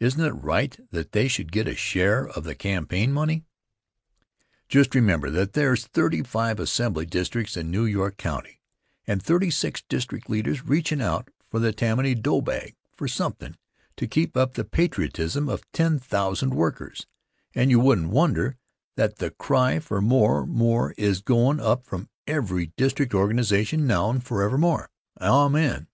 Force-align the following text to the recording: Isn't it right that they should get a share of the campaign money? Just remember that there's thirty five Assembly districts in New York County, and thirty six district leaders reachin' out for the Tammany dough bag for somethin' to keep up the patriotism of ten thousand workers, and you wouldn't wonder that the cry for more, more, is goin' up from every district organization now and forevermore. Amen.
Isn't 0.00 0.24
it 0.24 0.30
right 0.30 0.80
that 0.92 1.12
they 1.12 1.28
should 1.28 1.52
get 1.52 1.68
a 1.68 1.76
share 1.76 2.26
of 2.26 2.44
the 2.44 2.54
campaign 2.54 3.12
money? 3.12 3.44
Just 4.66 4.94
remember 4.94 5.28
that 5.28 5.52
there's 5.52 5.86
thirty 5.88 6.22
five 6.22 6.58
Assembly 6.58 7.04
districts 7.04 7.54
in 7.54 7.70
New 7.70 7.84
York 7.84 8.16
County, 8.16 8.62
and 9.06 9.22
thirty 9.22 9.50
six 9.50 9.82
district 9.86 10.30
leaders 10.30 10.62
reachin' 10.64 11.02
out 11.02 11.28
for 11.50 11.60
the 11.60 11.70
Tammany 11.74 12.14
dough 12.14 12.40
bag 12.40 12.76
for 12.96 13.06
somethin' 13.06 13.58
to 13.98 14.06
keep 14.08 14.38
up 14.38 14.54
the 14.54 14.64
patriotism 14.64 15.50
of 15.50 15.70
ten 15.72 15.98
thousand 15.98 16.54
workers, 16.54 17.06
and 17.54 17.70
you 17.70 17.78
wouldn't 17.78 18.08
wonder 18.08 18.56
that 18.96 19.16
the 19.16 19.32
cry 19.32 19.78
for 19.80 20.00
more, 20.00 20.46
more, 20.46 20.92
is 20.92 21.20
goin' 21.20 21.60
up 21.60 21.84
from 21.84 22.08
every 22.26 22.68
district 22.78 23.12
organization 23.12 23.86
now 23.86 24.08
and 24.08 24.24
forevermore. 24.24 24.88
Amen. 25.20 25.88